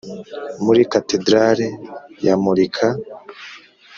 [0.63, 1.67] muri katedrali
[2.25, 2.85] yamurika,